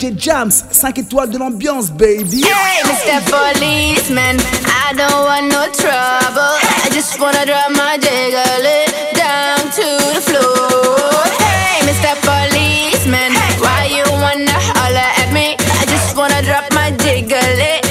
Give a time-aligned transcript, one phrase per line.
[0.00, 2.42] DJ Jams, 5 étoiles de l'ambiance, baby.
[2.42, 3.20] Hey, Mr.
[3.28, 6.56] Policeman, I don't want no trouble.
[6.84, 8.40] I just wanna drop my jiggle
[9.14, 11.22] down to the floor.
[11.38, 12.16] Hey, Mr.
[12.22, 15.56] Policeman, why you wanna holler at me?
[15.58, 17.89] I just wanna drop my jiggle it.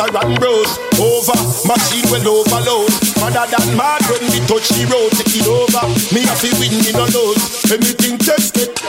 [0.00, 0.78] Test it, butter and bros.
[0.98, 1.36] Over,
[1.66, 2.90] machine well overload.
[3.20, 5.88] Madder than mad when me touch the road, take it over.
[6.14, 7.72] Me have to win, me no lose.
[7.72, 8.80] Anything test it.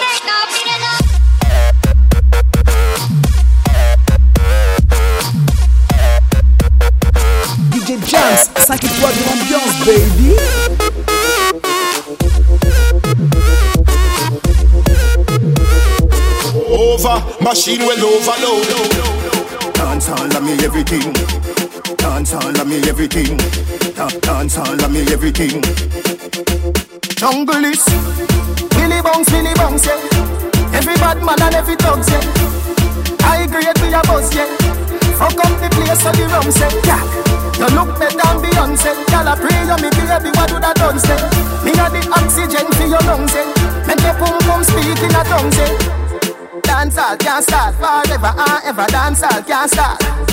[7.72, 10.36] DJ Jams, 5 étoiles de l'ambiance, baby.
[16.70, 19.01] Over, machine well overload.
[20.42, 21.14] Dance all me everything.
[21.98, 23.38] Dance all of me everything.
[23.94, 25.62] Da- Dance all of me everything.
[27.14, 27.86] Jungle is
[28.74, 30.02] Billy Bounce, Billy Bounce, yeah.
[30.74, 32.26] Every bad man and every thugs, yeah.
[33.22, 34.50] High grade we a buzz, yeah.
[35.22, 37.06] Fuck up the place of the rum, say, yeah.
[37.62, 38.98] You look better than Beyonce.
[39.14, 41.22] Girl, I pray you me baby, what do that done, say?
[41.62, 43.46] Me a the oxygen for your lungs, yeah.
[43.86, 45.78] Make your pum pum speak in a tongue, say.
[46.66, 48.86] Dancehall can't start forever and ever.
[48.90, 50.31] Dancehall can't start.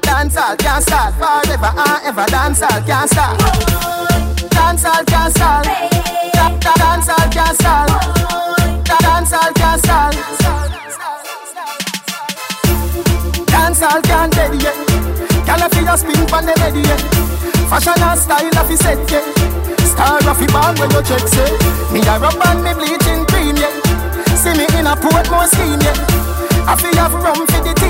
[0.00, 2.24] Dancehall can't start forever and ever.
[2.32, 3.38] Dancehall can't start.
[4.48, 5.34] Dancehall can't
[6.62, 7.58] da- Dancehall can't.
[8.84, 10.14] Da- Dancehall can't start.
[13.52, 14.76] Dancehall can't dead yet.
[15.44, 16.96] Gyal fi a spin pon the bed yeah.
[17.68, 19.20] Fashion and style a fi set yeah.
[19.84, 21.52] Star a fi band when you check say.
[21.92, 23.72] Me a rub and me bleaching cream yeah.
[24.40, 26.64] See me in a Portmore scheme, yeah.
[26.66, 27.81] I feel have rum for the.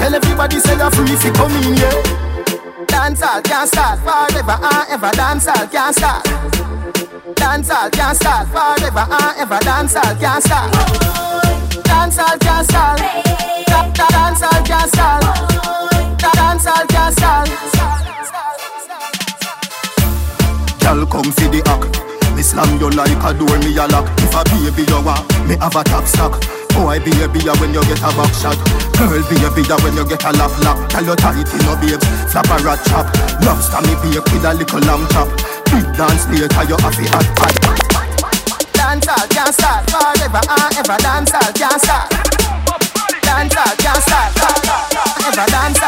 [0.00, 1.92] Tell everybody say you're free fi come in, yeah.
[2.88, 5.10] Dancehall can't start forever and ever.
[5.12, 6.24] Dancehall can't start.
[7.36, 9.58] Dancehall can't start forever and ever.
[9.60, 10.72] Dancehall can't start.
[11.84, 12.98] Dancehall can't start.
[13.68, 15.22] Da- da- Dancehall can't start.
[16.18, 17.48] Da- Dancehall can't start.
[20.80, 22.34] Girl, come for the act.
[22.34, 24.08] Me slam you like a door, me a lock.
[24.18, 26.59] If a baby you want, me have a top stock.
[26.74, 28.58] Boy, baby, ya when you get a back shot.
[28.96, 30.78] Girl, baby, ya when you get a lap lap.
[30.90, 32.06] Tell you tight, you know, babes.
[32.30, 33.06] Flap a rat chop.
[33.44, 35.28] Lobster me bake with a little lamb chop.
[35.70, 37.54] Big dance later, you have a hot hot.
[38.74, 40.98] Dancehall can't start forever and ever.
[40.98, 42.10] Dancehall can't start.
[43.22, 44.30] Dancehall can't start.
[45.26, 45.79] Ever dancehall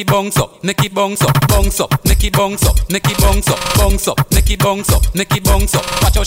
[0.00, 0.49] it up,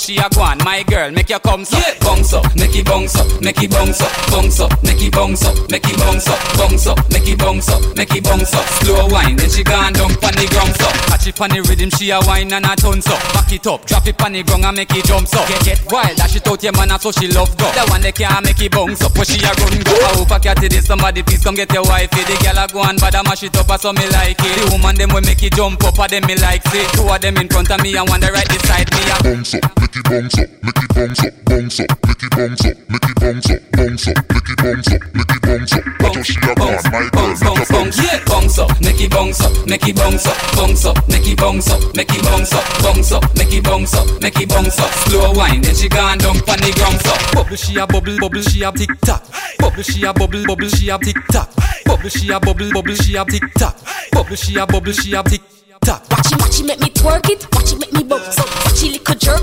[0.04, 2.00] she a go my girl, make your come up.
[2.04, 5.46] Bounce up, make it bounce up, make it bounce up, bounce up, make it bounce
[5.46, 8.66] up, make it bounce up, bounce up, make it bounce up, make it bounce up.
[8.84, 10.94] Slow wine, then she gone down pon the ground up.
[11.08, 13.20] Catch it pon the rhythm, she a wine and a tons up.
[13.32, 15.48] Back it up, drop it pon the ground and make it jump up.
[15.48, 17.72] Get get wild, dash it out your man, so she love go.
[17.72, 19.96] The one that can't make it bounce up, where she a run go.
[20.04, 22.28] I hope I catch it, somebody please come get your wifey.
[22.28, 24.56] The girl a go on, bad a mash it up, so me like it.
[24.60, 26.92] The woman them will make it jump up, a them me like it.
[26.92, 29.04] Two of them in front of me and one the right beside me.
[29.08, 32.30] A bounce up, make it bounce up, make it bounce up, bounce up, make it
[32.32, 35.74] bounce up, make it bounce up, bounce up, make it bounce up, make it bounce
[35.74, 35.84] up.
[36.02, 37.98] Watch how she a gone, my girl, make her bounce.
[38.02, 41.38] Yeah, bounce up, make it bounce up, make it bounce up, bounce up, make it
[41.38, 44.80] bounce up, make it bounce up, bounce up, make it bounce up, make it bounce
[44.80, 44.92] up.
[45.06, 47.36] Slow wine, then she gone down pon the ground up.
[47.36, 49.24] Bubble she a bubble, bubble she a tick tock.
[49.60, 51.50] Bubble she a bubble, bubble she a tick tock.
[51.86, 53.78] Bubble she a bubble, bubble she a tick tock.
[54.12, 55.42] Bubble she a bubble she a tick
[55.86, 56.02] tock.
[56.10, 57.46] Watch it, watch it, make me twerk it.
[57.54, 58.50] Watch it, make me bounce up.
[58.66, 59.43] Watch it, little jerk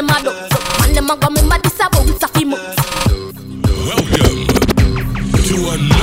[0.00, 0.80] them a up.
[0.80, 2.60] Man, them a go me mad, this a bounce him up.
[3.86, 4.46] Welcome
[5.44, 5.99] to another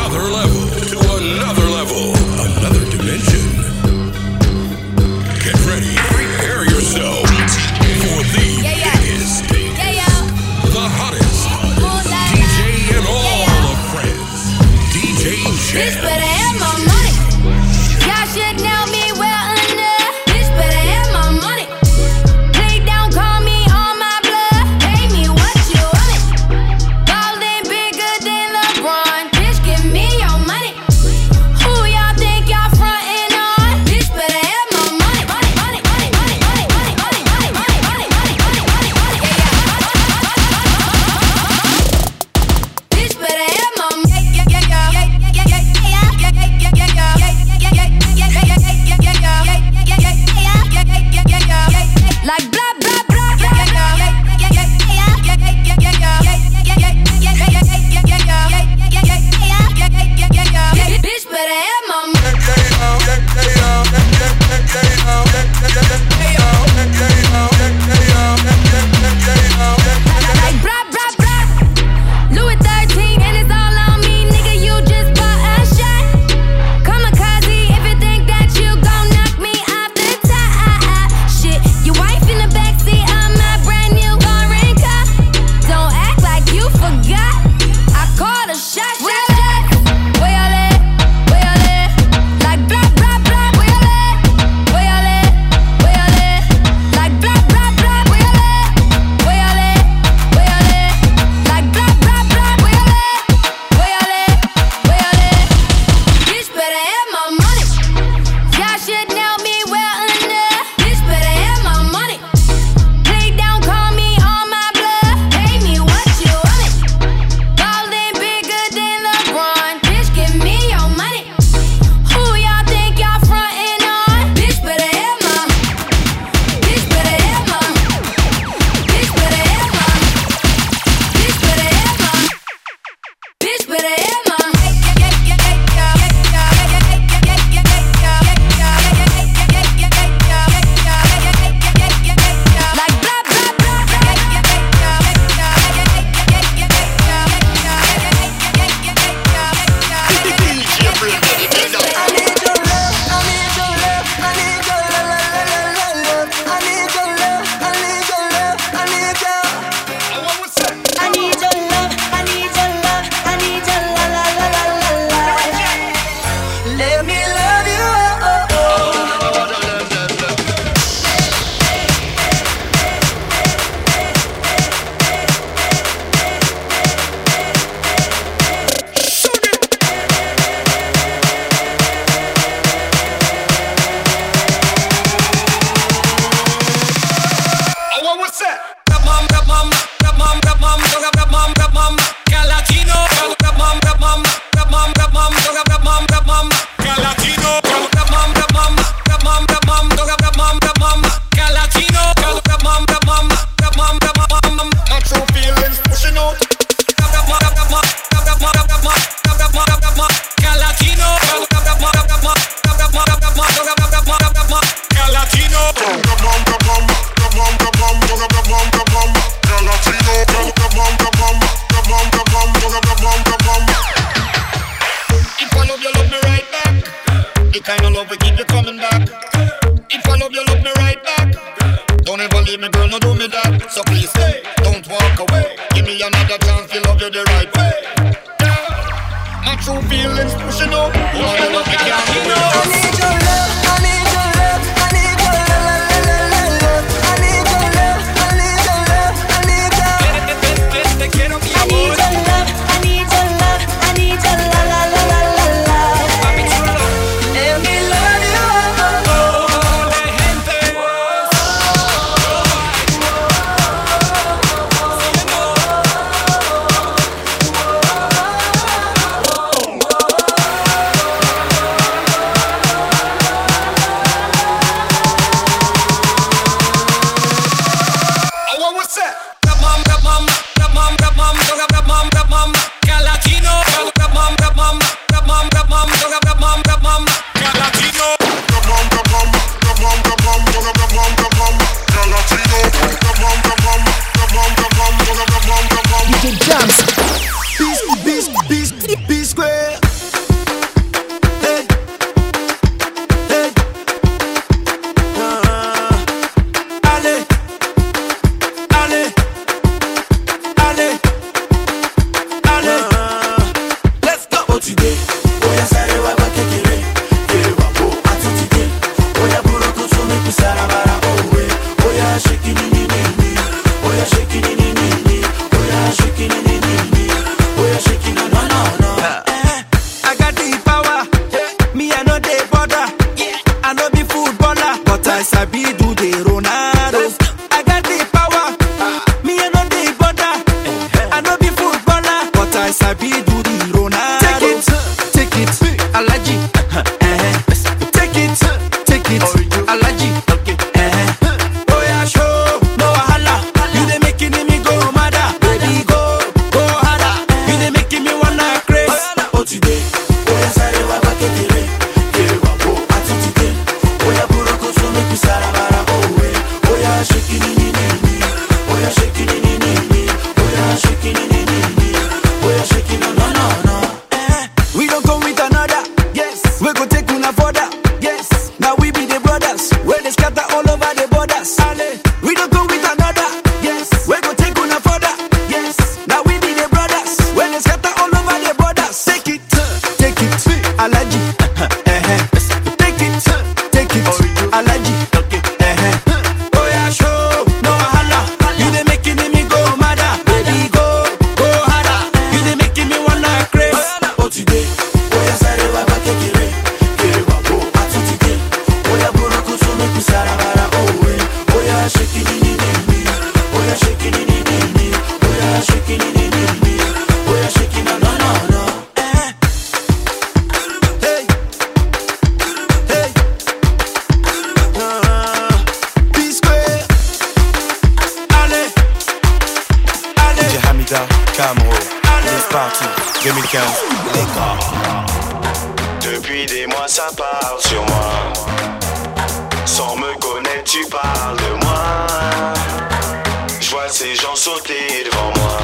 [444.37, 445.57] sauter devant moi,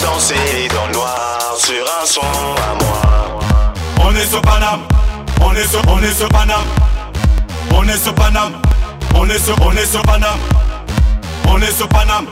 [0.00, 0.34] danser
[0.74, 3.40] dans le noir sur un son à moi.
[4.02, 4.80] On est sur Paname,
[5.42, 6.64] on est sur, on est sur Paname,
[7.74, 8.54] on est sur Paname,
[9.14, 10.38] on est sur, on est sur Paname,
[11.48, 12.26] on est sur Paname,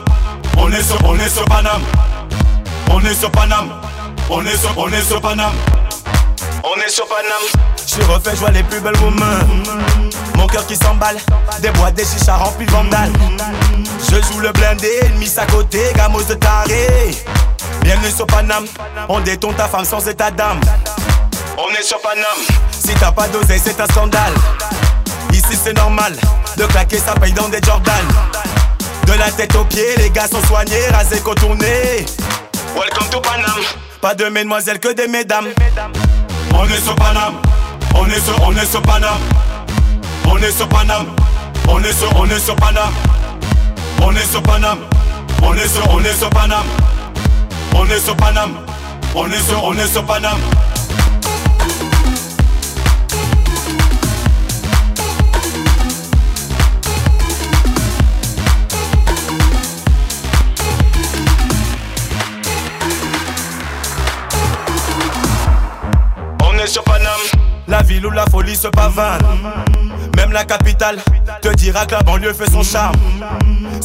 [0.57, 1.45] on est sur, on est sur
[2.89, 3.69] on est sur Paname,
[4.31, 5.76] on est sur, on est sur Paname.
[6.63, 7.23] On est sur Panam,
[7.85, 9.63] J'suis refait, je les plus belles women.
[10.35, 11.17] Mon cœur qui s'emballe,
[11.59, 13.11] des bois, des chichas remplis de vandales.
[14.09, 17.11] Je joue le blindé, mis à côté, gamos de taré.
[17.81, 18.65] Bienvenue sur Panam,
[19.07, 20.59] on détourne ta femme sans état d'âme.
[21.57, 22.25] On est sur Panam,
[22.71, 24.33] Si t'as pas dosé, c'est un scandale.
[25.33, 26.15] Ici c'est normal,
[26.57, 27.91] de claquer sa paye dans des Jordans.
[29.05, 32.05] De la tête aux pieds, les gars sont soignés, rasés, contournés.
[32.75, 33.61] Welcome to Panam
[34.01, 34.93] Pas de mesdemoiselles que.
[34.93, 35.47] Des mesdames.
[36.55, 37.35] On est sur Paname,
[37.95, 39.19] on est sur, on est sur Paname.
[40.29, 41.07] On est sur Paname,
[41.69, 42.93] on est sur, on est sur Paname.
[44.01, 44.79] On est sur Paname,
[45.41, 46.65] on est sur, on est sur Paname.
[47.75, 48.51] On est sur Paname,
[49.15, 50.39] on est sur, on est sur Paname.
[67.67, 69.21] La ville où la folie se pavane.
[70.17, 70.97] Même la capitale
[71.41, 72.95] te dira que la banlieue fait son charme.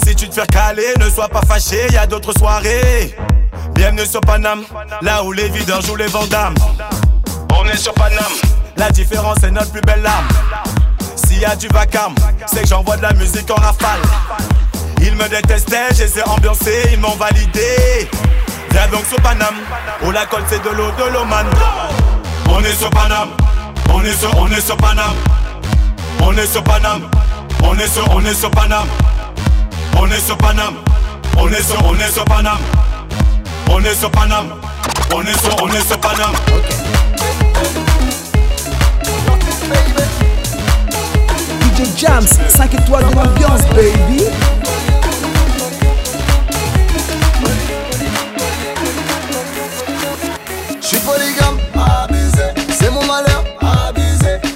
[0.05, 3.15] Si tu te fais caler, ne sois pas fâché, y a d'autres soirées.
[3.75, 4.65] Bienvenue sur Paname,
[5.01, 6.55] là où les videurs jouent les vandames.
[7.57, 8.33] On est sur Paname,
[8.77, 10.29] la différence est notre plus belle arme.
[11.15, 12.15] S'il y a du vacarme,
[12.47, 14.01] c'est que j'envoie de la musique en rafale.
[15.03, 18.09] Ils me détestaient, j'ai les ils m'ont validé.
[18.73, 19.57] Viens donc sur Paname,
[20.05, 21.47] où la colle c'est de l'eau de l'Oman.
[22.49, 23.31] On est sur Paname,
[23.93, 25.15] on est sur, on est sur Paname.
[26.25, 27.03] On est sur Paname,
[27.63, 28.87] on est sur, on est sur Paname.
[29.99, 30.75] On est sur Paname,
[31.37, 32.59] on est sur, on est sur Paname.
[33.71, 34.49] On est sur Paname,
[35.15, 36.35] on est sur, on est sur Paname.
[41.77, 44.25] DJ Jams, 5 étoiles de l'ambiance, baby.
[50.81, 51.42] J'suis polygame,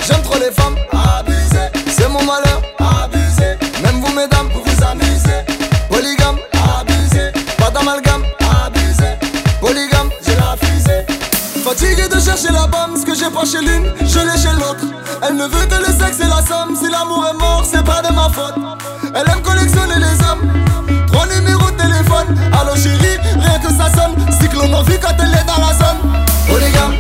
[0.07, 3.59] J'aime trop les femmes, abusé, c'est mon malheur, abusé.
[3.83, 5.43] Même vous, mesdames, vous vous amusez.
[5.91, 6.37] Polygame,
[6.79, 8.23] abusé, pas d'amalgame,
[8.65, 9.19] abusé.
[9.61, 11.05] Polygame, j'ai la fusée.
[11.65, 14.87] Fatigué de chercher la bombe, ce que j'ai pas chez l'une, je l'ai chez l'autre.
[15.23, 16.77] Elle ne veut que le sexe et la somme.
[16.77, 18.55] Si l'amour est mort, c'est pas de ma faute.
[19.13, 20.47] Elle aime collectionner les hommes.
[21.09, 22.39] Trois numéros de téléphone.
[22.53, 24.15] Allô chérie, rien que ça sonne.
[24.41, 25.99] Cyclone en vie quand elle est dans la zone.
[26.49, 26.95] Polygame,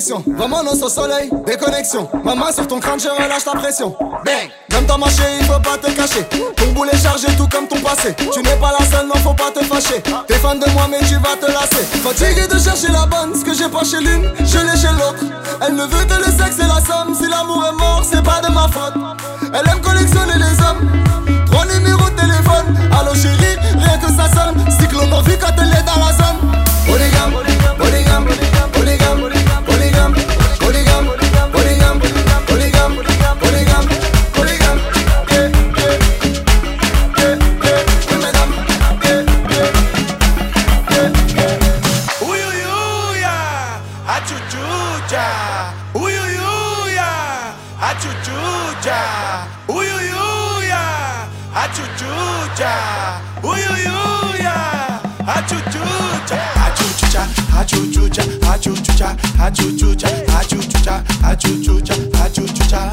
[0.00, 0.24] connexion.
[0.26, 2.08] Vraiment non au soleil, déconnexion.
[2.24, 3.94] Ma main sur ton crâne, je relâche la pression.
[4.24, 4.48] Bang!
[4.70, 6.24] Comme t'as marché, il faut pas te cacher.
[6.56, 8.14] Ton boulet chargé, tout comme ton passé.
[8.32, 10.02] Tu n'es pas la seule, non, faut pas te fâcher.
[10.26, 11.84] T'es fan de moi, mais tu vas te lasser.
[12.02, 15.24] Fatigué de chercher la bonne, ce que j'ai pas chez l'une, je l'ai chez l'autre.
[15.66, 17.14] Elle ne veut que le sexe et la somme.
[17.14, 18.94] Si l'amour est mort, c'est pas de ma faute.
[19.52, 20.88] Elle aime collectionner les hommes.
[21.44, 22.66] Trois numéros de téléphone.
[22.98, 24.56] Allô chérie, rien que ça sonne.
[24.80, 26.40] Cyclone en vie quand elle est dans la zone.
[26.86, 28.49] Polygame, polygame, polygame,
[59.00, 60.08] achuchucha,
[60.38, 62.92] achuchucha, achuchucha, achuchucha, achuchucha.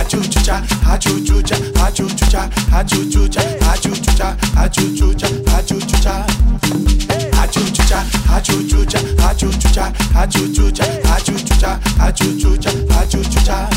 [0.00, 6.26] Achuchucha, achuchucha, achuchucha, achuchucha, achuchucha, achuchucha, achuchucha.
[7.42, 8.98] Achuchucha, achuchucha,
[9.28, 13.68] achuchucha, achuchucha, achuchucha, achuchucha, achuchucha.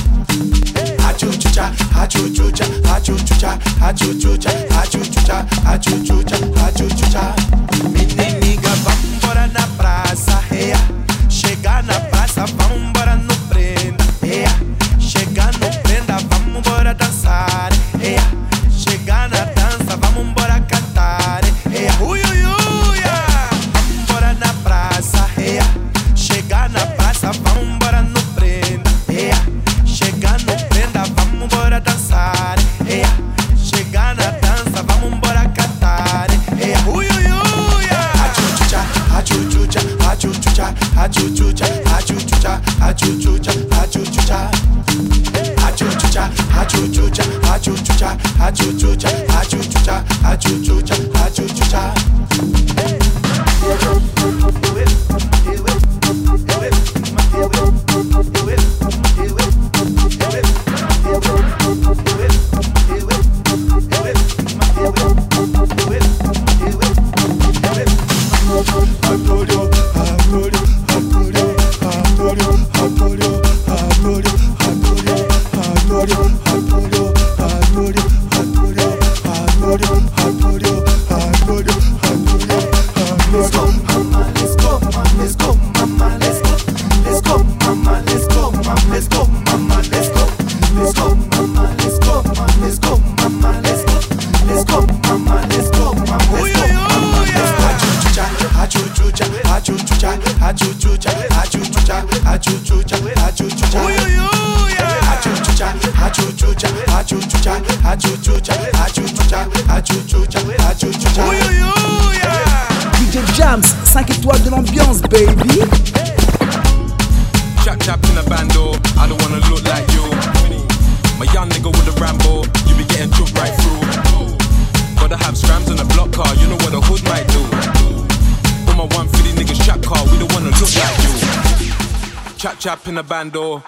[1.08, 1.72] Achuchucha,
[2.02, 7.53] achuchucha, achuchucha, achuchucha, achuchucha, achuchucha, achuchucha.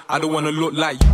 [0.10, 1.05] I don't wanna look like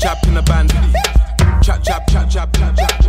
[0.00, 0.70] Chap in a band.
[1.62, 2.99] Chap, chap, chap, chap, chap, chap.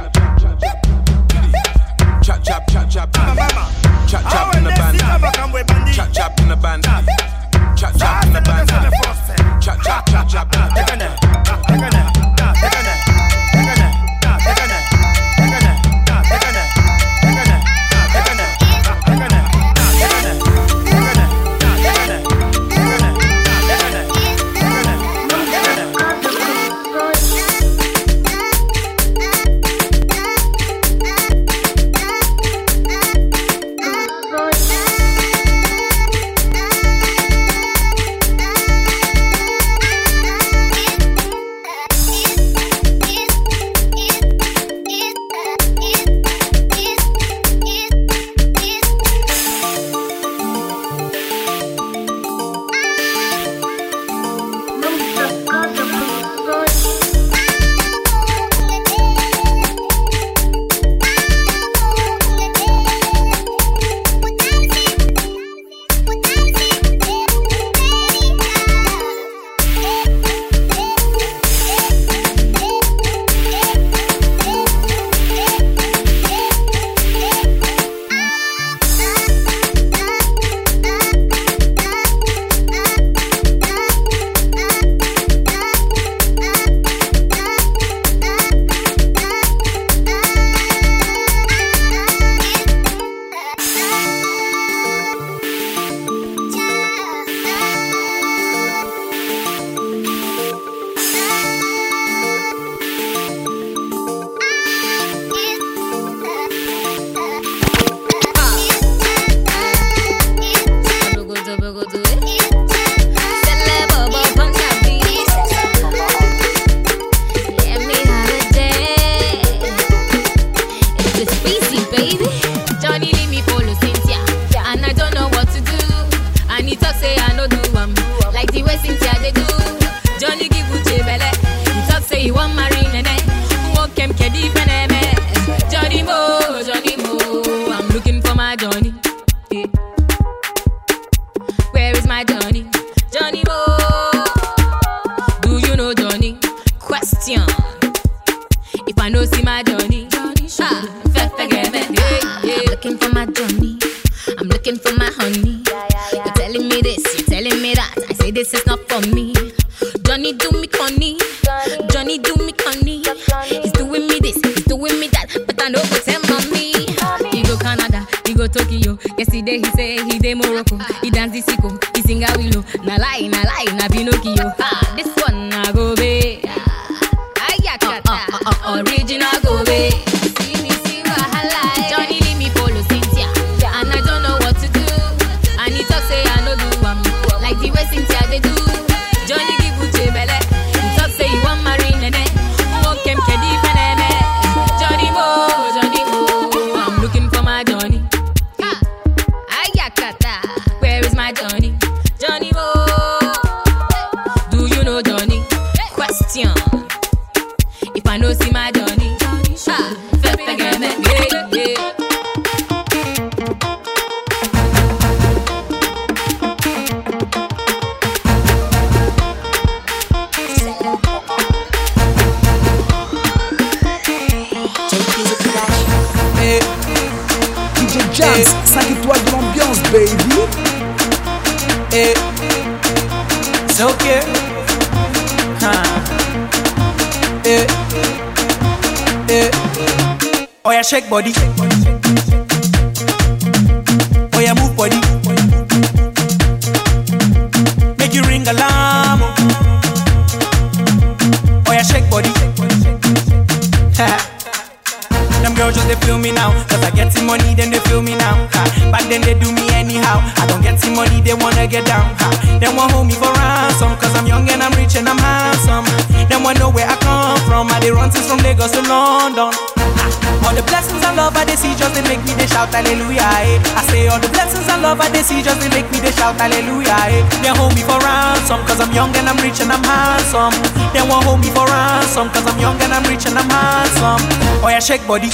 [285.02, 285.30] shake body.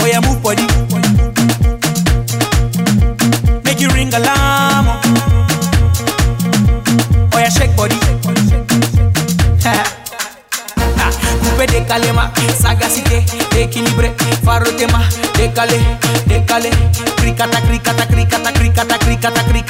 [0.00, 0.66] Oh yeah, move body.
[3.64, 4.86] Make you ring alarm.
[7.32, 7.96] Oh yeah, shake body.
[11.42, 13.24] Coupé décalé ma sagacité
[13.58, 14.12] équilibré
[14.44, 15.00] faroté ma
[15.36, 15.78] décalé
[16.26, 16.70] décalé
[17.16, 19.69] cricata cricata cricata cricata cricata cricata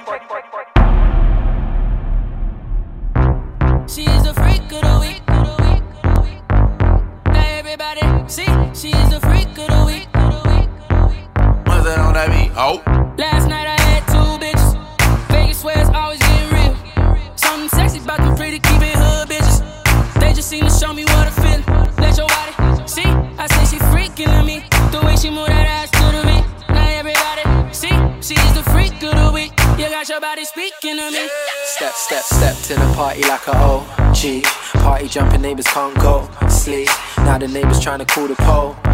[37.81, 38.35] trying to call the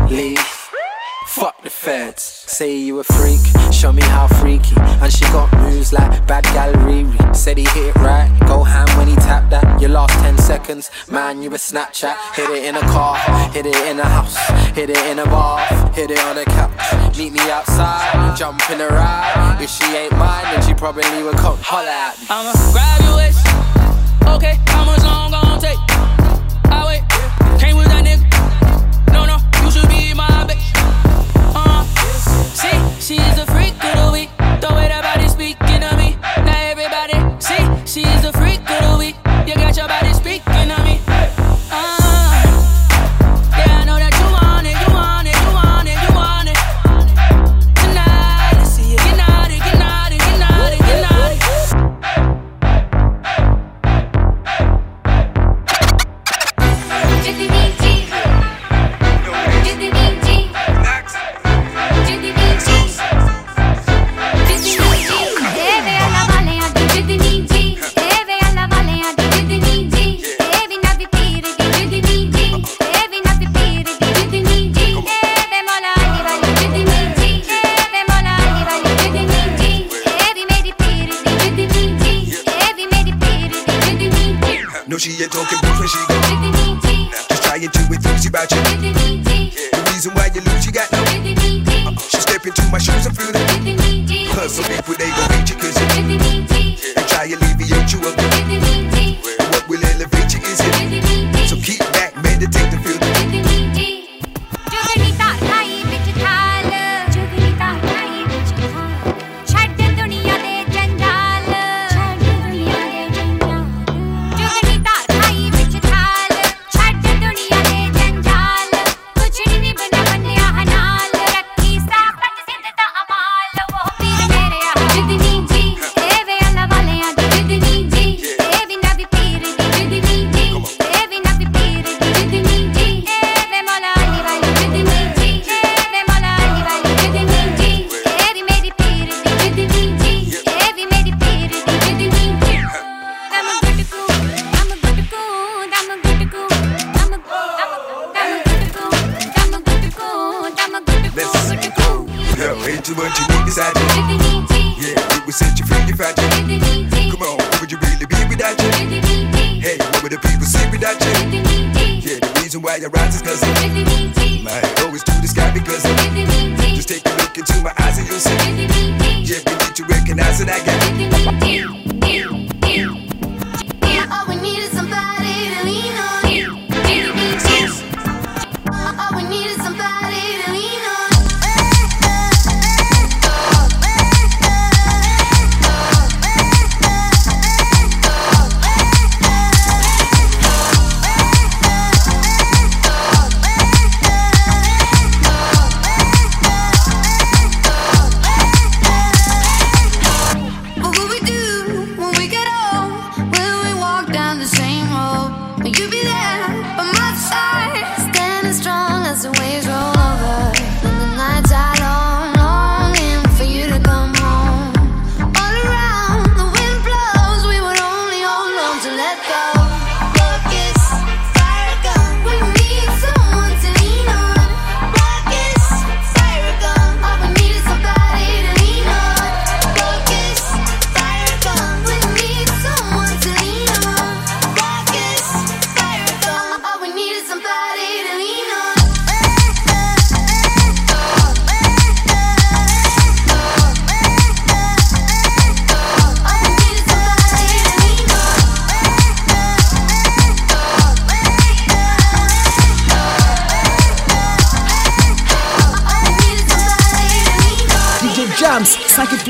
[0.08, 0.40] police.
[1.28, 2.24] Fuck the feds.
[2.24, 3.42] Say you a freak,
[3.74, 4.76] show me how freaky.
[4.78, 7.06] And she got moves like bad gallery.
[7.34, 9.82] Said he hit it right, go ham when he tapped that.
[9.82, 12.16] Your last 10 seconds, man, you a Snapchat.
[12.34, 13.18] Hit it in a car,
[13.52, 14.38] hit it in a house,
[14.74, 17.18] hit it in a bath, hit it on a couch.
[17.18, 19.58] Meet me outside, jump in a ride.
[19.60, 22.28] If she ain't mine, then she probably would come holler at me.
[22.30, 23.52] I'm a graduation.
[24.34, 25.97] Okay, how much long gonna take?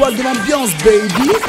[0.08, 1.47] 5 étoiles de l'ambiance, baby.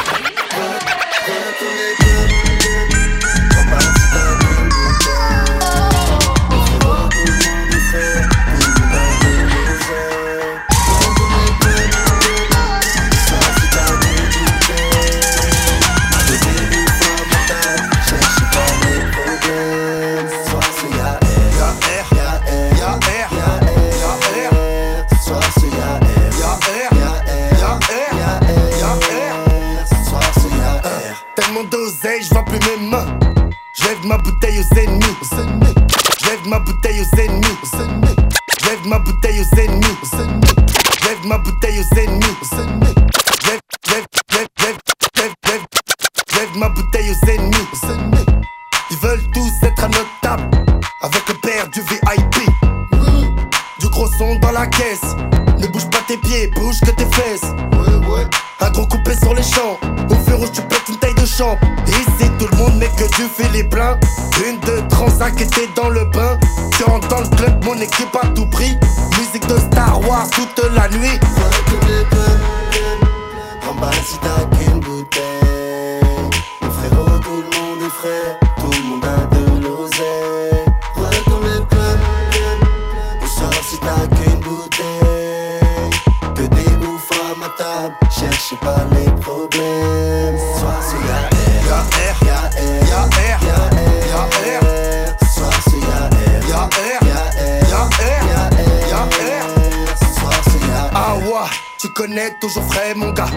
[101.78, 103.30] Tu connais toujours frais mon gars.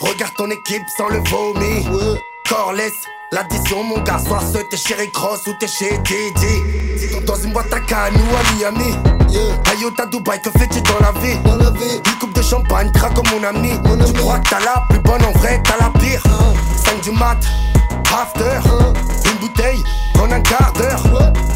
[0.00, 1.86] Regarde ton équipe sans le vomi.
[2.48, 2.92] Corless,
[3.30, 4.18] l'addition mon gars.
[4.26, 7.24] Soit ce t'es chez Rick Ross ou t'es chez Didi.
[7.26, 8.96] Dans une boîte à cannes ou à Miami.
[9.98, 11.38] À Dubaï, que fais-tu dans la vie?
[12.06, 13.72] Une coupe de champagne, craque comme mon ami.
[14.06, 16.22] Tu crois que t'as la plus bonne en vrai, t'as la pire.
[16.84, 17.38] 5 du mat,
[18.12, 18.58] after.
[19.30, 19.82] Une bouteille
[20.18, 21.02] en un quart d'heure.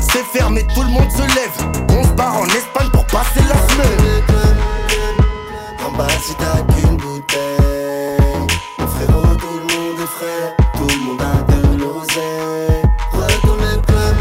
[0.00, 1.86] C'est fermé, tout le monde se lève.
[1.90, 4.35] On se barre en Espagne pour passer la semaine.
[5.96, 7.38] Bas si t'as qu'une bouteille.
[8.78, 12.82] Mon frérot tout le monde est frais Tout le monde a de l'oseille.
[13.12, 14.14] Retourne le club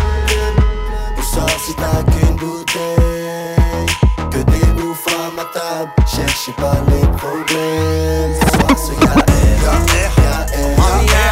[1.17, 3.85] On sort si t'as qu'une bouteille.
[4.31, 8.33] Que des bouffes à ma table Cherchez pas les problèmes.
[8.39, 9.25] Ce soir c'est y'a R
[9.63, 10.39] Y'a R Y'a
[10.79, 11.25] R Y'a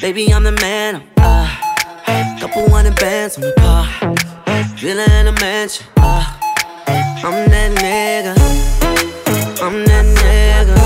[0.00, 1.15] Baby, I'm the man.
[2.56, 3.86] Couple hundred bands on the car.
[4.76, 5.86] Villa in a mansion.
[5.98, 6.24] Uh,
[7.22, 8.34] I'm that nigga.
[9.60, 10.76] I'm that nigga.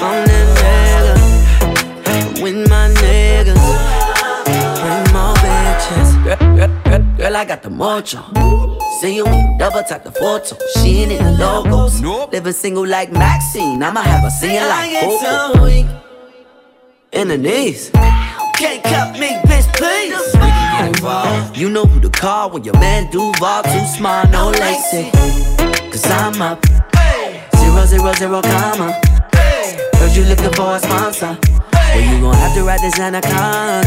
[0.00, 2.42] I'm that nigga.
[2.42, 3.64] With my niggas.
[4.80, 6.08] Bring more bitches.
[6.24, 8.80] Girl, girl, girl, I got the mojo.
[9.02, 9.26] See you
[9.58, 10.56] double tap the photo.
[10.76, 12.00] She ain't in the logos.
[12.32, 13.82] Living single like Maxine.
[13.82, 15.66] I'ma have her singing like Coco.
[17.12, 17.90] In the knees.
[18.56, 20.16] Can't cut me, bitch, please.
[21.58, 25.10] You know who to call when your man do Duval too smart, no lacy.
[25.90, 26.64] Cause I'm up.
[27.56, 28.98] Zero, zero, zero, comma.
[29.34, 31.36] Heard you looking for a sponsor.
[31.72, 33.84] Well, you gon' have to ride this anaconda.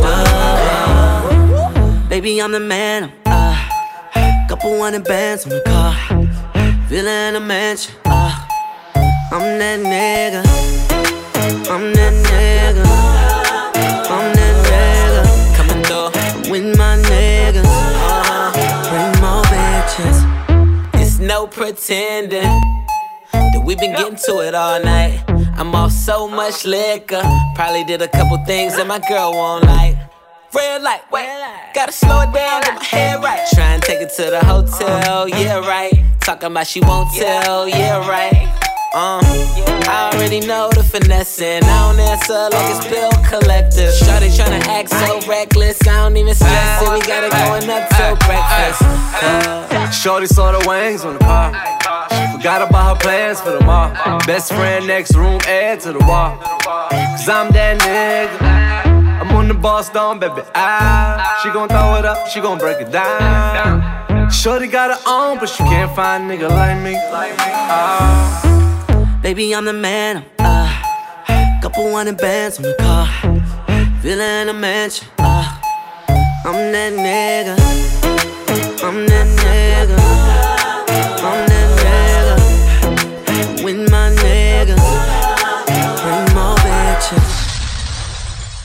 [2.08, 3.12] Baby, I'm the man.
[3.26, 3.56] Uh,
[4.48, 5.96] couple hundred bands on the car.
[6.88, 7.96] Villa in a mansion.
[8.06, 8.46] Uh,
[9.32, 10.44] I'm that nigga.
[11.70, 13.09] I'm that nigga.
[21.30, 22.42] No pretending
[23.32, 25.24] that we've been getting to it all night.
[25.58, 27.22] I'm off so much liquor.
[27.54, 29.96] Probably did a couple things that my girl won't like.
[30.56, 31.30] Red light, wait,
[31.76, 33.48] gotta slow it down, get my head right.
[33.54, 35.94] Try and take it to the hotel, yeah, right.
[36.22, 38.69] Talking about she won't tell, yeah, right.
[38.92, 41.64] Uh, I already know the finessing.
[41.64, 43.86] I don't answer like it's bill collector.
[44.02, 45.80] Shawty tryna act so reckless.
[45.88, 46.90] I don't even stress it.
[46.92, 48.82] We got it going up till breakfast.
[48.82, 51.54] Uh, Shorty saw the wings on the car.
[52.10, 53.94] She forgot about her plans for tomorrow.
[54.26, 56.38] Best friend next room, add to the wall.
[56.40, 59.22] Cause I'm that nigga.
[59.22, 60.42] I'm on the boss down, baby.
[60.56, 64.32] Ah, she gon' throw it up, she gon' break it down.
[64.32, 66.96] Shorty got her own, but she can't find a nigga like me.
[66.98, 68.59] Ah.
[69.22, 70.26] Baby, I'm the man.
[70.40, 73.08] Uh, couple hundred on the car.
[74.04, 75.08] In a mansion.
[75.18, 75.60] Uh,
[76.46, 77.56] I'm that nigga.
[78.82, 79.98] I'm that nigga.
[81.22, 81.70] I'm that
[83.64, 83.92] nigga.
[83.92, 84.10] My.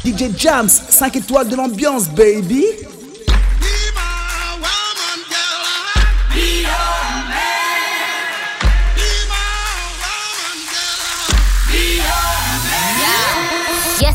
[0.04, 2.66] DJ Jams, 5 étoiles de l'ambiance, baby.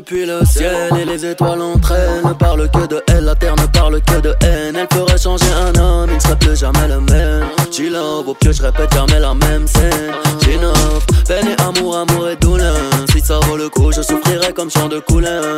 [0.00, 3.54] depuis le ciel et les étoiles entre elles ne parlent que de elle, la terre
[3.56, 4.74] ne parle que de haine.
[4.74, 7.46] Elle ferait changer un homme, il ne serait plus jamais le même.
[7.92, 10.12] Love, au pied je répète jamais la même scène.
[10.42, 12.76] J'innove, peine et amour, amour et douleur.
[13.12, 15.56] Si ça vaut le coup, je souffrirai comme chant de couleur.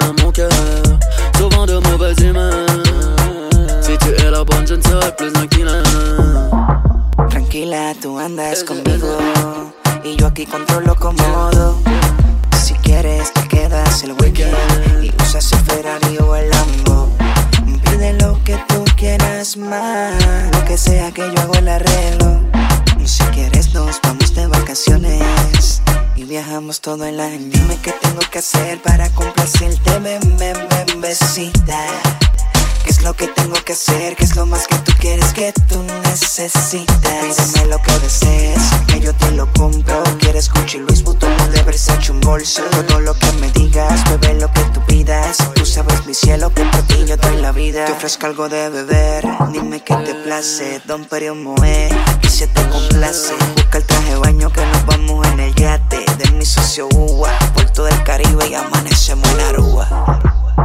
[48.22, 50.80] Ofrezco algo de beber, dime qué te place.
[50.86, 51.88] Don Perio Moe,
[52.22, 53.34] y se te complace.
[53.56, 56.04] Busca el traje de baño que nos vamos en el yate.
[56.18, 59.88] De mi socio Uwa, por todo el Caribe y amanecemos en Aruba.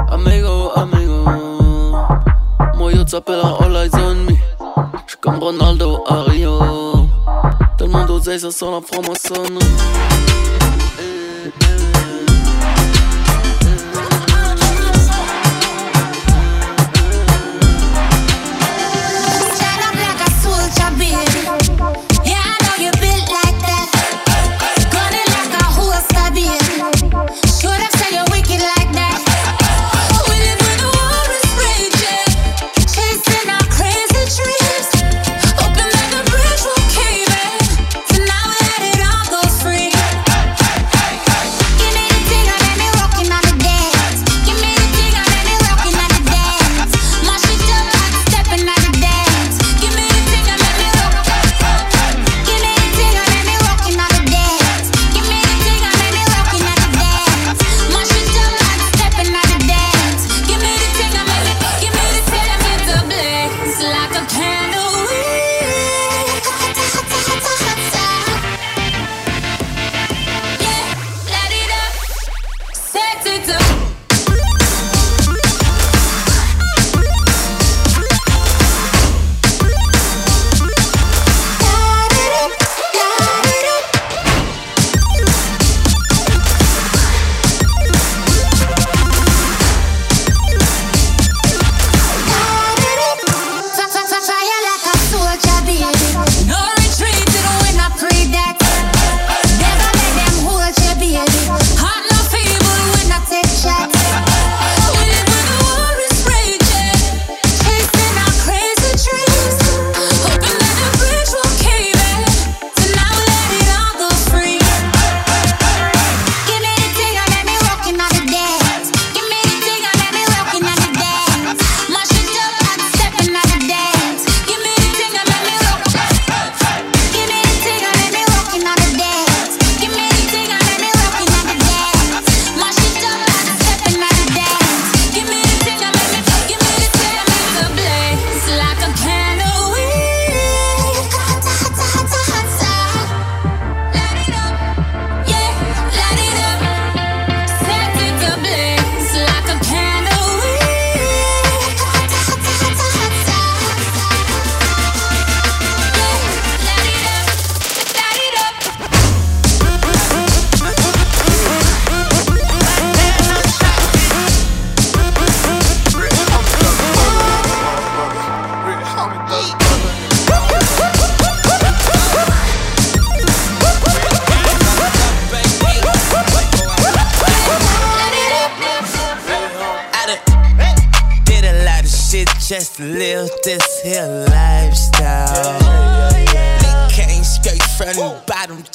[0.09, 1.23] Amigo, amigo
[2.75, 4.37] Moi yo t'appelle all eyes on me
[5.21, 7.09] comme Ronaldo à Rio
[7.77, 9.97] Tellement d'oseille, ça sent la franc-maçonnerie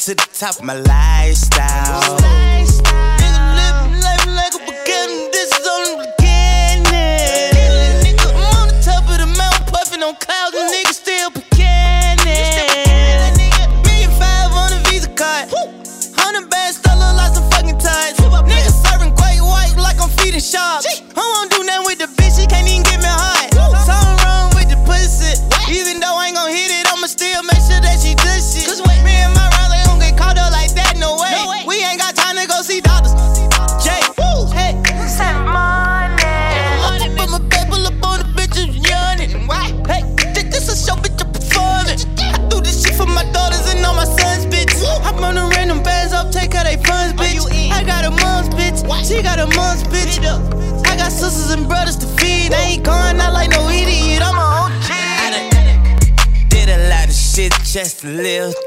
[0.07, 1.63] to the top, my lifestyle.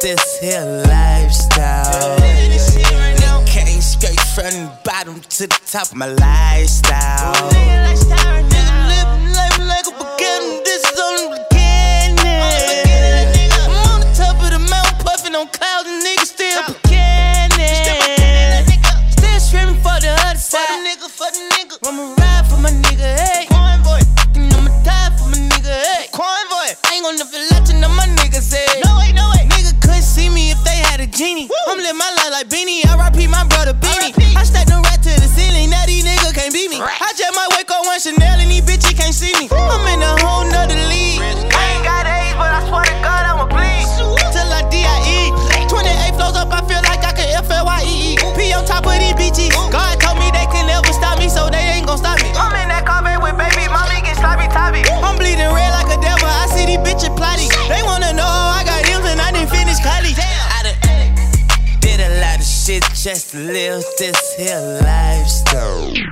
[0.02, 2.18] this here lifestyle.
[3.46, 7.34] Came straight from the bottom to the top of my lifestyle.
[8.92, 9.94] Living life like a
[10.64, 12.28] this is only beginning.
[13.54, 15.85] I'm on the top of the mountain, on clouds.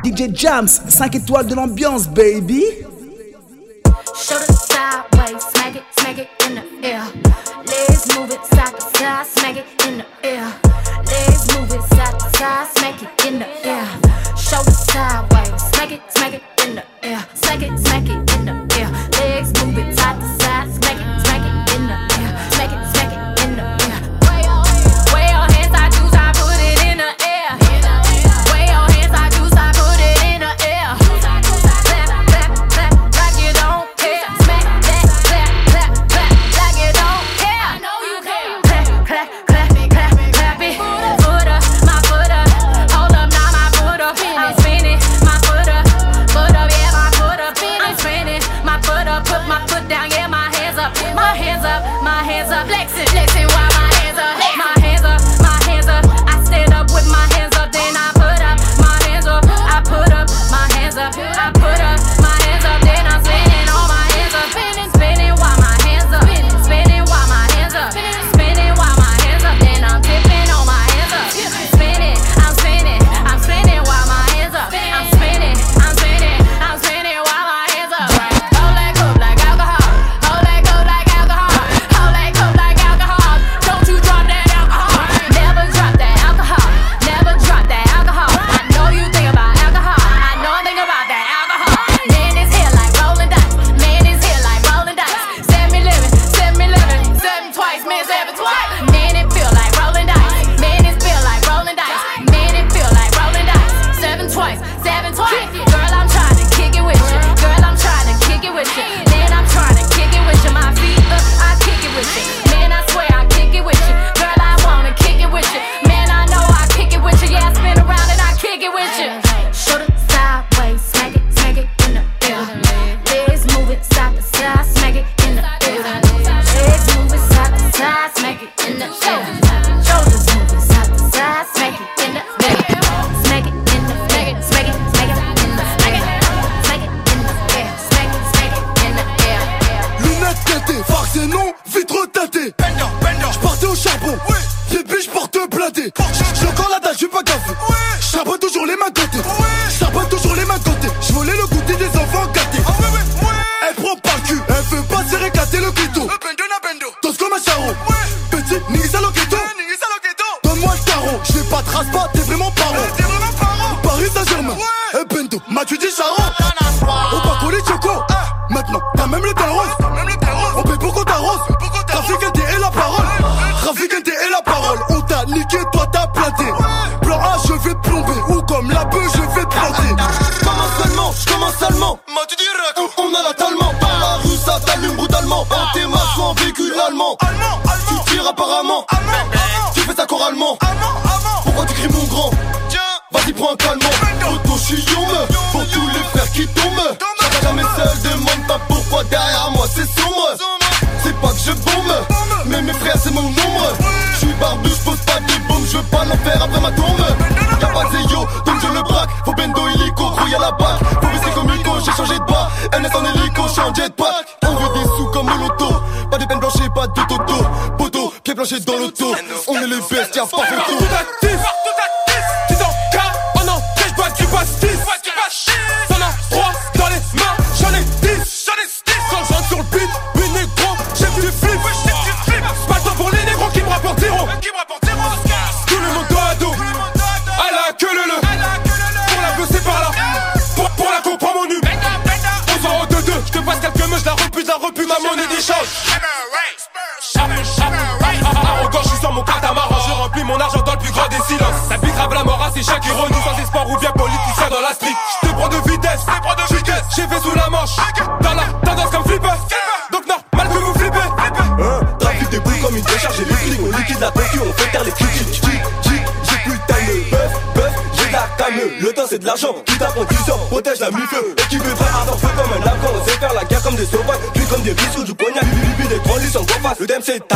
[0.03, 2.63] DJ Jams, 5 étoiles de l'ambiance, baby.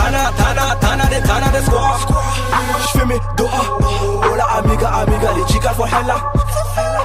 [0.07, 1.47] Tana, Tana, Tana, des Tana.
[2.87, 3.77] J'fais mes doigts.
[4.31, 6.15] Hola, amiga, amiga, les chicas font hella.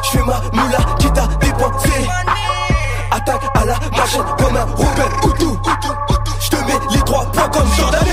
[0.04, 2.08] J'fais ma moula, quitte à dépenser.
[3.10, 5.58] Attaque à la machine comme un Robin Outou.
[6.38, 8.11] J'te mets les trois points comme Jordan.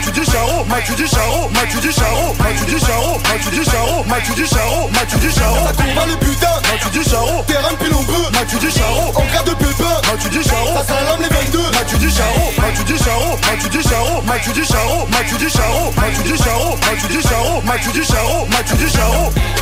[0.00, 3.18] tu dis charo, ma tu dis charo, ma tu dis charo, ma tu dis charo,
[3.24, 5.56] ma tu dis charo, ma tu dis charo, ma tu dis charo.
[5.66, 8.70] Ça combat les putains, ma tu dis charo, terrain pile en bleu, ma tu dis
[8.70, 11.96] charo, en cas de pépin, ma tu dis charo, ça salame les 22, ma tu
[11.98, 15.18] dis charo, ma tu dis charo, ma tu dis charo, ma tu dis charo, ma
[15.20, 18.46] tu dis charo, ma tu dis charo, ma tu dis charo, ma tu dis charo,
[18.50, 19.61] ma tu dis charo.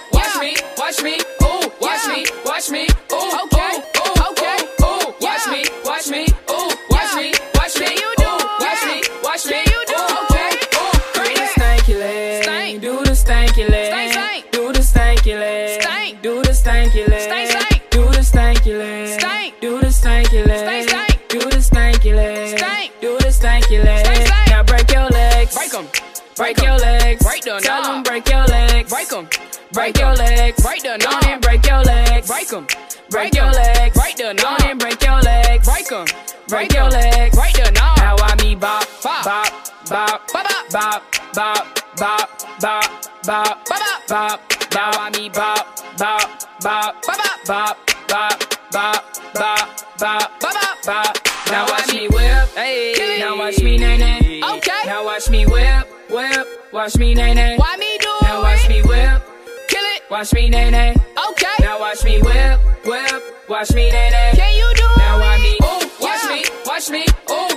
[26.41, 27.23] break your legs.
[27.23, 27.61] Break them.
[27.61, 28.89] Tell them break your legs.
[28.89, 29.27] Break them.
[29.73, 30.61] Break your legs.
[30.63, 30.99] Break them.
[30.99, 32.27] down and break your legs.
[32.27, 32.67] Break them.
[33.09, 33.95] Break your legs.
[33.95, 34.35] Break them.
[34.35, 35.67] down and break your legs.
[35.67, 36.05] Break them.
[36.47, 37.35] Break your legs.
[37.35, 37.73] Break them.
[37.73, 39.51] Now I me bop, bop, bop,
[39.87, 42.27] bop, bop, bop, bop, bop,
[42.59, 42.89] bop,
[43.23, 44.41] bop, bop, bop.
[44.73, 45.67] Now I me bop,
[45.97, 47.77] bop, bop, bop, bop,
[48.07, 51.40] bop, bop, bop, bop, bop, bop, bop.
[51.51, 52.49] Now watch me whip.
[52.55, 53.17] Hey.
[53.19, 54.41] Now watch me nay nay.
[54.55, 54.81] Okay.
[54.85, 56.47] Now watch me whip, whip.
[56.71, 57.57] Watch me nay nay.
[57.57, 58.23] Why me do now it?
[58.23, 59.21] Now watch me whip.
[59.67, 60.01] Kill it.
[60.09, 60.95] Watch me nay nay.
[61.29, 61.55] Okay.
[61.59, 63.49] Now watch me whip, whip.
[63.49, 64.31] Watch me nay nay.
[64.33, 65.19] Can you do now it?
[65.19, 65.57] Now watch me.
[65.61, 66.35] Ooh, watch yeah.
[66.35, 67.05] me, watch me.
[67.29, 67.50] Ooh.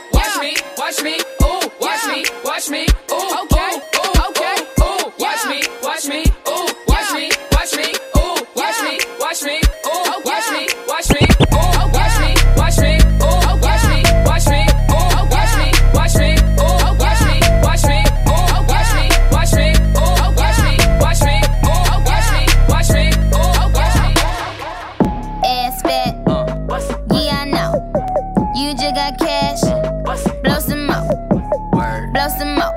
[32.14, 32.72] Blow some more.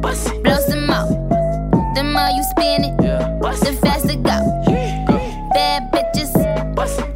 [0.00, 1.08] Blow some more.
[1.96, 4.38] The more you spin it, the faster go.
[5.52, 6.32] Bad bitches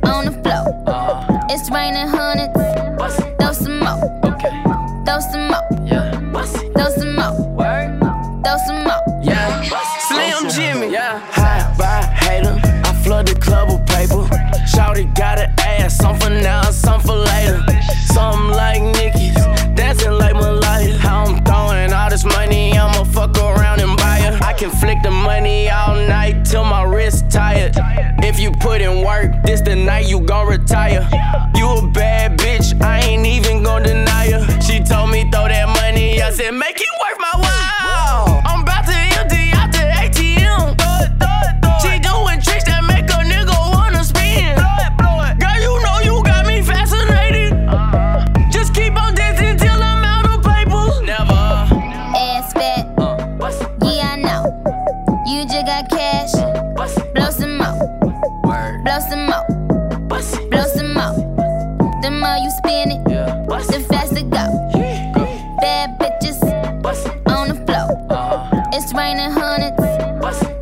[0.04, 0.64] on the floor.
[0.88, 1.46] Uh-huh.
[1.48, 2.52] It's raining hundreds.
[3.38, 4.00] Throw some more.
[5.06, 5.62] Throw some more.
[6.74, 7.34] Throw some more.
[8.42, 9.02] Throw some more.
[9.22, 9.62] Yeah,
[10.08, 10.96] Slim Jxmmi.
[11.30, 12.58] High by hater.
[12.84, 14.26] I flood the club with paper.
[14.66, 17.64] Shouty got an ass, some for now, some for later.
[18.06, 18.82] Something like
[26.52, 27.72] till my wrist tired.
[28.22, 31.08] If you put in work, this the night you gon' retire.
[31.54, 34.60] You a bad bitch, I ain't even gon' deny her.
[34.60, 36.81] She told me throw that money, I said make it
[59.08, 59.44] some more.
[60.08, 61.14] Blow some more.
[62.02, 64.44] The more you spin it, the faster go.
[65.60, 66.38] Bad bitches
[67.26, 67.88] on the floor.
[68.72, 69.76] It's raining hundreds.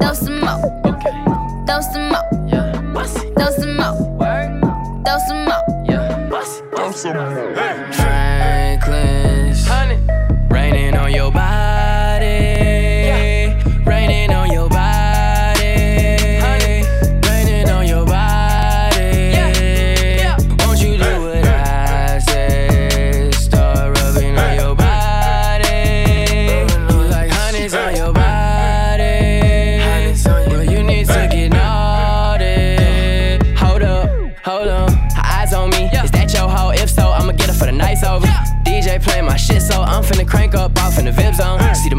[0.01, 0.61] Throw some more.
[1.67, 2.27] Throw some more.
[3.37, 3.97] Throw some more.
[5.05, 5.65] Throw some more.
[7.01, 8.00] Franklin's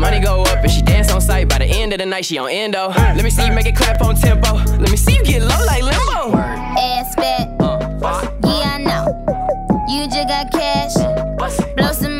[0.01, 1.47] money go up and she dance on sight.
[1.47, 2.89] By the end of the night, she on endo.
[2.89, 4.55] Let me see you make it clap on tempo.
[4.55, 6.35] Let me see you get low like limbo.
[6.35, 7.47] Ass fat.
[7.61, 9.05] Uh, yeah, I know.
[9.87, 10.95] You just got cash.
[11.77, 12.10] Blow some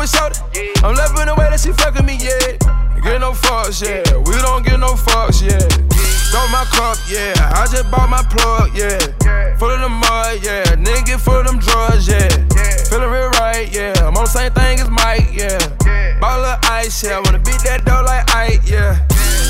[0.00, 0.16] with.
[0.82, 2.56] I'm loving the way that she fucking me, yeah.
[3.04, 4.00] Get no fucks, yeah.
[4.24, 5.60] We don't get no fucks, yeah.
[6.32, 7.36] Throw my cup, yeah.
[7.52, 8.96] I just bought my plug, yeah.
[9.60, 10.64] Full of the mud, yeah.
[10.80, 12.28] Nigga full of them drugs, yeah.
[12.88, 13.92] Feeling real right, yeah.
[14.00, 15.60] I'm on the same thing as Mike, yeah.
[16.18, 17.20] Ball of ice, yeah.
[17.20, 18.96] Wanna beat that dough like Ike, yeah.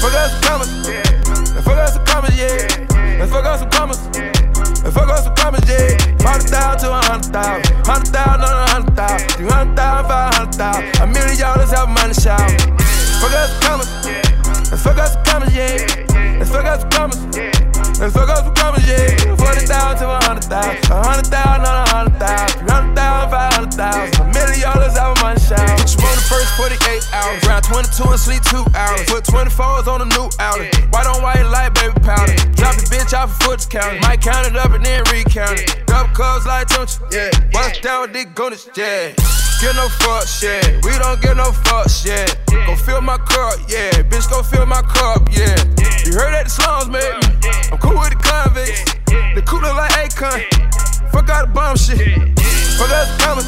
[0.03, 1.55] Fuck us some comments.
[1.55, 3.19] Let's fuck us some comments, yeah.
[3.21, 4.40] Let's fuck us some comments.
[4.83, 5.97] Let's fuck us some comments, yeah.
[6.19, 7.87] Forty thousand to a hundred thousand.
[7.87, 9.29] Hundred thousand on a hundred thousand.
[9.31, 11.01] Three hundred thousand, five hundred thousand.
[11.03, 12.51] A million dollars have money shout.
[13.21, 14.71] Fuck us some comments.
[14.71, 16.37] Let's fuck us some comments, yeah.
[16.39, 17.70] Let's fuck us some comments.
[18.01, 19.37] Let's fuck us some comments, yeah.
[19.37, 20.91] Forty thousand to a hundred thousand.
[20.91, 22.59] A hundred thousand on a hundred thousand.
[22.59, 24.21] Three hundred thousand, five hundred thousand.
[24.21, 25.69] A million dollars have money shout.
[25.77, 26.81] Put you on the first 48
[27.13, 27.45] hours.
[27.45, 27.65] Round
[28.73, 29.05] hours.
[29.05, 30.75] Put 24s on a new outlet.
[30.93, 32.33] White on white like baby powder.
[32.57, 34.01] Drop the bitch off a foot count.
[34.01, 35.87] Might count it up and then recount it.
[35.87, 36.97] Double cups like Tunch.
[37.13, 37.31] Yeah.
[37.53, 38.69] Bust down with Dick Gunners.
[38.77, 39.13] Yeah.
[39.61, 40.83] Get no fuck shit.
[40.87, 42.39] We don't get no fuck shit.
[42.49, 43.91] Go fill my cup, yeah.
[44.09, 45.53] Bitch, go fill my cup, yeah.
[46.09, 47.05] You heard that the slums made.
[47.71, 48.89] I'm cool with the convicts.
[49.37, 50.41] The cool look like Akon.
[51.13, 52.01] Fuck out the bomb shit.
[52.81, 53.47] Fuck out some commas.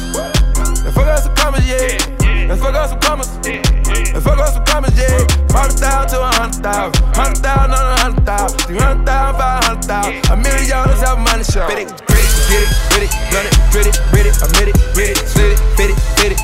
[0.85, 1.97] And fuck out some commas, yeah.
[2.45, 3.29] And fuck out some commas.
[3.49, 5.17] And fuck out some commas, yeah.
[5.49, 7.03] Hundred thousand to a hundred thousand.
[7.17, 8.59] Hundred thousand on a hundred thousand.
[8.69, 10.29] Three hundred thousand, five hundred thousand.
[10.29, 11.65] A million dollars have money show.
[11.65, 14.67] Fit it, grit it, get it, with it, run it, grit it, grit it, admit
[14.69, 16.39] it, with it, slit it, fit it, fit it,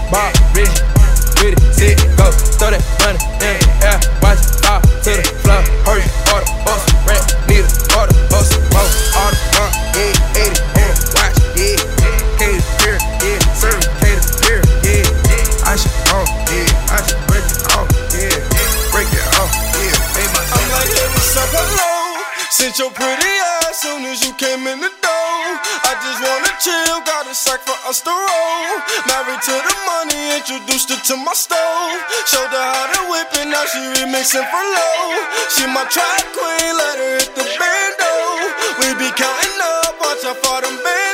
[0.57, 0.73] rich,
[1.41, 5.11] with it, sit it, go, throw that money in the air, watch it fall to
[5.13, 8.28] the floor, hurry, order, bus, rent, need a order,
[22.59, 25.39] Since your pretty ass soon as you came in the door.
[25.87, 28.75] I just wanna chill, got a sack for us to roll.
[29.07, 32.03] Married to the money, introduced her to my stove.
[32.27, 35.07] Showed her how to whip it, now she remixing for low.
[35.55, 38.11] She my track queen, let her hit the bando.
[38.83, 40.75] We be counting up, watch how far them.
[40.83, 41.08] We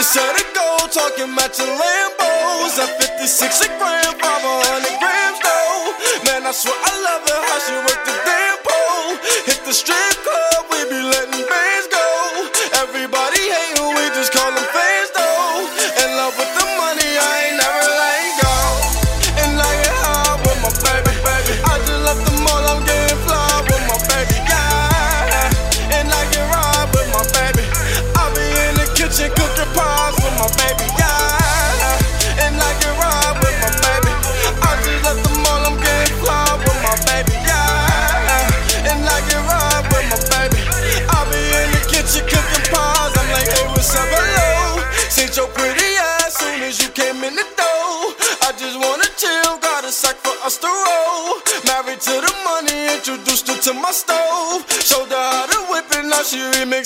[0.00, 2.80] just set a goal, talking matching Lambos.
[2.80, 2.88] At
[3.20, 5.92] 56 a gram, 500 grams though.
[6.24, 9.20] Man, I swear I love her, how she work the damn pole.
[9.44, 11.79] Hit the strip club, we be letting bands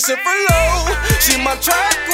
[0.05, 0.93] she for low.
[1.19, 2.04] She my track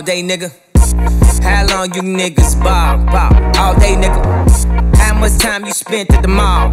[0.00, 0.50] all, day, nigga.
[1.42, 3.34] How long you niggas ball, ball?
[3.60, 4.96] All day, nigga.
[4.96, 6.72] How much time you spent at the mall?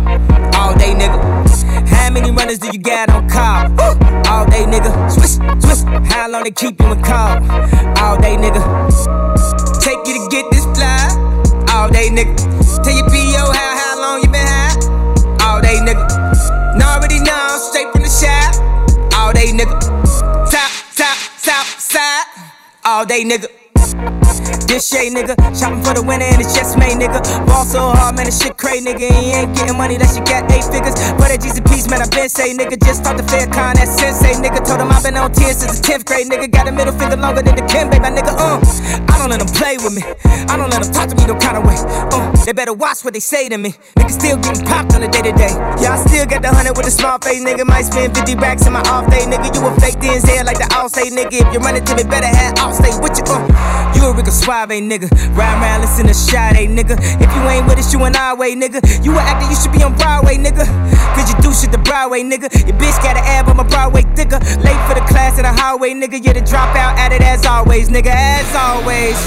[0.55, 1.19] All day, nigga.
[1.89, 3.65] How many runners do you got on call?
[4.31, 5.11] All day, nigga.
[5.11, 5.83] Swish, swish.
[6.09, 7.35] How long they keep you in call?
[7.99, 8.63] All day, nigga.
[9.81, 11.11] Take you to get this fly?
[11.75, 12.33] All day, nigga.
[12.81, 15.45] Tell your PO how, how long you been high?
[15.45, 16.07] All day, nigga.
[16.79, 18.55] Already know, straight from the shop.
[19.19, 19.86] All day, nigga.
[22.97, 23.56] All day, nigga.
[24.77, 25.33] This shade, nigga.
[25.57, 27.17] Shopping for the winner and it's just made, nigga.
[27.49, 29.09] Ball so hard, man, this shit crazy, nigga.
[29.09, 30.93] He ain't getting money, that shit got eight figures.
[31.17, 32.77] But at P's, man, I been say, nigga.
[32.85, 34.61] Just talked to Farrakhan, that sensei, nigga.
[34.61, 36.45] Told him i been on 10 since the 10th grade, nigga.
[36.53, 38.37] Got a middle finger longer than the Kim, baby, nigga.
[38.37, 38.61] Uh,
[39.09, 40.05] I don't let them play with me.
[40.45, 41.81] I don't let them talk to me no kind of way.
[42.13, 43.73] Uh, they better watch what they say to me.
[43.97, 45.57] Nigga still getting popped on the day to day.
[45.81, 47.65] Yeah, I still got the hundred with a small face, nigga.
[47.65, 49.49] Might spend 50 racks in my off day, nigga.
[49.57, 51.33] You a fake DNZ like the all say, nigga.
[51.33, 53.25] If you run to me, better have all stay with you.
[53.25, 53.41] Uh,
[53.97, 55.09] you a Rico Suave, nigga.
[55.35, 56.97] Ride around, listen to Sade, nigga.
[57.21, 58.83] If you ain't with us, you an our way, nigga.
[59.03, 60.65] You an actor, you should be on Broadway, nigga.
[61.15, 62.51] Cause you do shit the Broadway, nigga.
[62.67, 64.39] Your bitch got an ab, I'm a Broadway thicker.
[64.61, 66.23] Late for the class in the highway, nigga.
[66.23, 68.11] You're the dropout at it as always, nigga.
[68.11, 69.17] As always.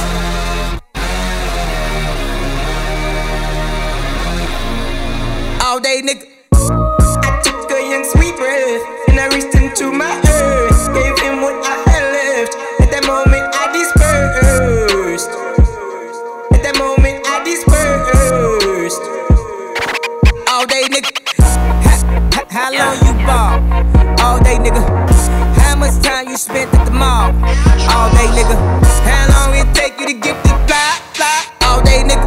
[5.65, 6.27] All day, nigga.
[7.23, 10.30] I took a young sweet breath and I reached into my
[26.31, 27.35] you spent at the mall.
[27.91, 28.55] All day, nigga.
[29.03, 31.47] How long it take you to get the fly, fly?
[31.67, 32.27] All day, nigga.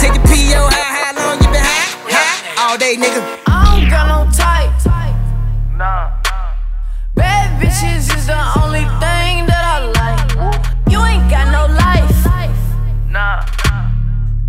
[0.00, 2.70] Take your PO how how long you been high, high?
[2.70, 3.22] All day, nigga.
[3.46, 4.72] I don't got no type.
[5.76, 6.10] Nah.
[7.14, 10.60] Bad bitches is the only thing that I like.
[10.90, 12.10] You ain't got no life.
[13.08, 13.44] Nah.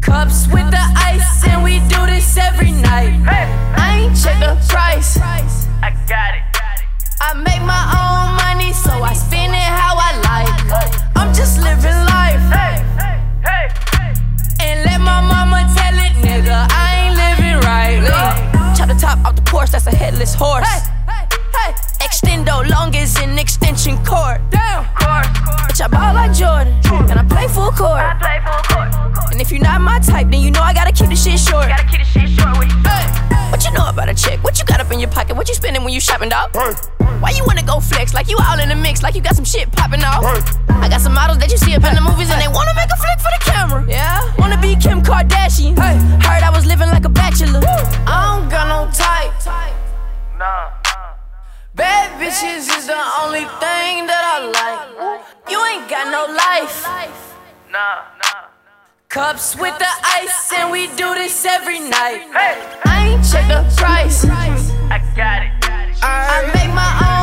[0.02, 3.14] Cups with the ice, and we do this every night.
[3.78, 5.18] I ain't check the price.
[5.84, 6.55] I got it.
[7.22, 10.50] I make my own money, so I spend it how I like.
[11.16, 12.42] I'm just living life.
[14.60, 18.76] And let my mama tell it, nigga, I ain't living right.
[18.76, 20.66] Chop the top off the Porsche, that's a headless horse.
[21.66, 21.74] Hey.
[22.06, 24.40] Extendo, long as an extension cord.
[24.52, 24.86] Damn.
[25.02, 25.26] Court.
[25.66, 26.78] Bitch, I ball like Jordan.
[27.10, 27.98] And I play full court.
[27.98, 29.32] I play full court.
[29.32, 31.68] And if you're not my type, then you know I gotta keep the shit short.
[31.68, 32.78] Gotta keep the shit short with you.
[32.86, 33.50] Hey.
[33.50, 34.44] What you know about a chick?
[34.44, 35.36] What you got up in your pocket?
[35.36, 36.54] What you spending when you shopping, dog?
[36.54, 38.14] Why you wanna go flex?
[38.14, 40.24] Like you all in the mix, like you got some shit popping off.
[40.70, 42.92] I got some models that you see up in the movies and they wanna make
[42.94, 43.86] a flick for the camera.
[43.90, 44.22] Yeah?
[44.38, 45.76] Wanna be Kim Kardashian.
[46.22, 47.62] Heard I was living like a bachelor.
[48.06, 49.34] I don't got no type.
[50.38, 50.85] Nah.
[51.76, 55.20] Bad bitches is the only thing that I like.
[55.52, 56.88] You ain't got no life.
[57.70, 58.04] Nah.
[59.10, 62.32] Cups with the ice, and we do this every night.
[62.86, 64.24] I ain't check the price.
[64.24, 65.52] I got it.
[66.02, 67.15] I make my own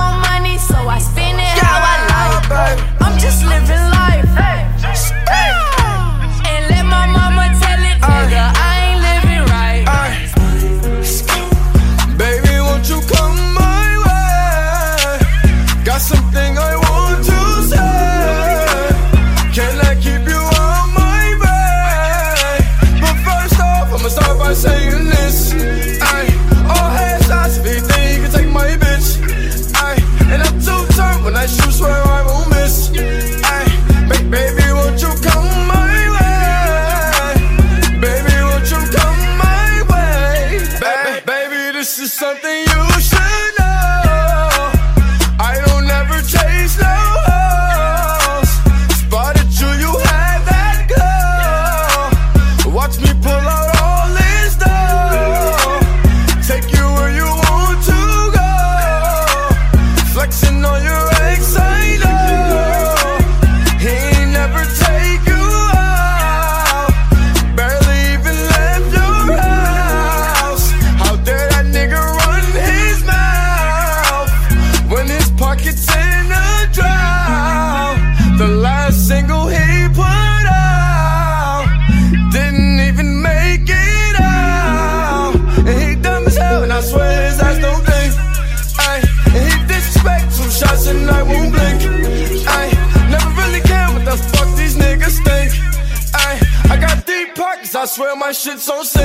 [98.33, 99.02] I swear my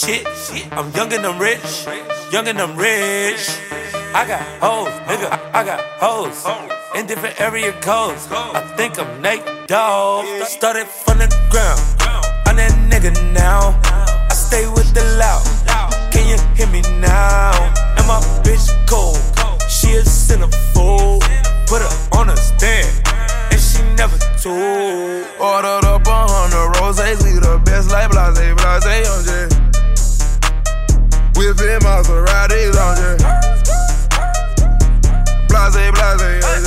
[0.00, 0.26] shit.
[0.72, 1.86] I'm young and I'm rich.
[2.32, 3.48] Young and I'm rich.
[4.14, 5.28] I got hoes, nigga.
[5.52, 6.44] I, got hoes
[6.96, 8.26] in different area codes.
[8.30, 10.26] I think I'm Nate Dogg.
[10.44, 11.80] Started from the ground.
[12.46, 13.78] I'm that nigga now.
[13.84, 15.44] I stay with the loud.
[16.12, 17.52] Can you hear me now?
[17.98, 19.20] And my bitch cold.
[19.68, 21.20] She a centerfold.
[21.66, 22.88] Put her on a stand.
[23.52, 25.26] And she never told.
[25.40, 29.59] Ordered up a hundred roses, we the best like blase, blase, on J.
[31.40, 33.16] Whipping Maseratis on J.
[35.48, 36.60] Blase, blase, on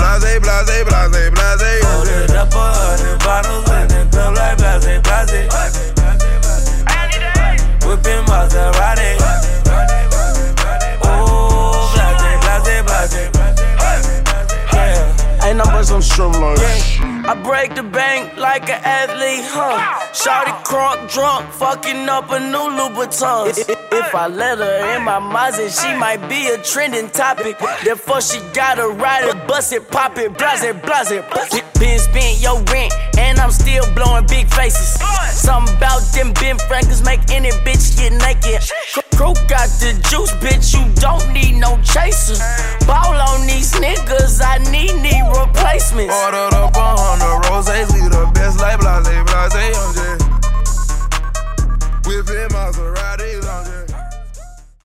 [0.00, 1.62] Blase, blase, blase, blase, on J.
[1.92, 5.44] Ordered up a hundred bottles in the club like blase, blase.
[7.84, 9.10] Whipping Maserati.
[11.04, 13.12] Oh, blase, blase, blase.
[14.72, 15.44] Yeah.
[15.44, 16.60] Ain't nothing but some streamlines.
[16.62, 17.01] Yeah.
[17.24, 19.78] I break the bank like an athlete, huh?
[20.12, 23.54] Shawty crunk drunk, fucking up a new Louboutin.
[23.92, 27.58] If I let her in my Mazda, she might be a trending topic.
[27.84, 31.24] Therefore, she gotta ride it, bust it, pop it, blase it, blase it.
[31.78, 34.98] Been spent your rent, and I'm still blowing big faces.
[35.30, 39.11] Something about them Ben Franklin's make any bitch get naked.
[39.22, 42.34] Croak got the juice, bitch, you don't need no chaser.
[42.88, 46.12] Ball on these niggas, I need need replacements.
[46.12, 50.26] Ordered up a hundred roses, we the best like blase, blase, I'm just
[52.02, 53.31] whipping Maserati.